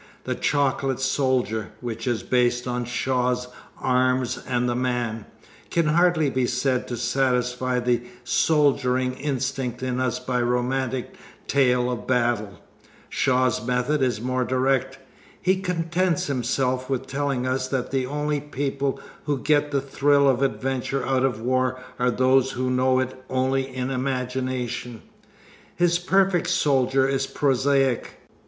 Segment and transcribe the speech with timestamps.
[0.23, 5.27] The Chocolate Soldier, which is based on Shaw's Arms and the Man,
[5.69, 11.13] can hardly be said to satisfy the soldiering instinct in us by a romantic
[11.47, 12.61] tale of battle.
[13.09, 14.97] Shaw's method is more direct.
[15.39, 20.27] He contents himself with telling us that the only people who do get the thrill
[20.27, 25.03] of adventure out of war are those who know it only in imagination.
[25.75, 28.19] His perfect soldier is prosaic.